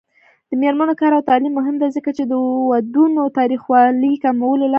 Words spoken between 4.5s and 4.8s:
لاره ده.